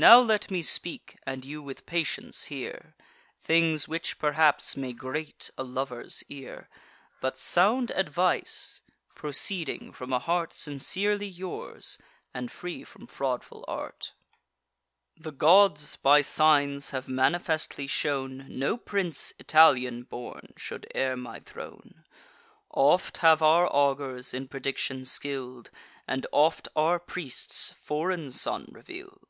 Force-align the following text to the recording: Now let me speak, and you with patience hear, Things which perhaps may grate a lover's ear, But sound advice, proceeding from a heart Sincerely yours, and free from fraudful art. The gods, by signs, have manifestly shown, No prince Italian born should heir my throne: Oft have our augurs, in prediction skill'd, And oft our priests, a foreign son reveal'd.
Now 0.00 0.20
let 0.20 0.48
me 0.48 0.62
speak, 0.62 1.18
and 1.26 1.44
you 1.44 1.60
with 1.60 1.84
patience 1.84 2.44
hear, 2.44 2.94
Things 3.40 3.88
which 3.88 4.20
perhaps 4.20 4.76
may 4.76 4.92
grate 4.92 5.50
a 5.58 5.64
lover's 5.64 6.22
ear, 6.28 6.68
But 7.20 7.36
sound 7.36 7.90
advice, 7.90 8.80
proceeding 9.16 9.92
from 9.92 10.12
a 10.12 10.20
heart 10.20 10.52
Sincerely 10.52 11.26
yours, 11.26 11.98
and 12.32 12.52
free 12.52 12.84
from 12.84 13.08
fraudful 13.08 13.64
art. 13.66 14.12
The 15.16 15.32
gods, 15.32 15.96
by 15.96 16.20
signs, 16.20 16.90
have 16.90 17.08
manifestly 17.08 17.88
shown, 17.88 18.46
No 18.48 18.76
prince 18.76 19.34
Italian 19.40 20.04
born 20.04 20.52
should 20.56 20.86
heir 20.94 21.16
my 21.16 21.40
throne: 21.40 22.04
Oft 22.70 23.16
have 23.16 23.42
our 23.42 23.66
augurs, 23.66 24.32
in 24.32 24.46
prediction 24.46 25.04
skill'd, 25.06 25.70
And 26.06 26.24
oft 26.30 26.68
our 26.76 27.00
priests, 27.00 27.72
a 27.72 27.74
foreign 27.74 28.30
son 28.30 28.68
reveal'd. 28.70 29.24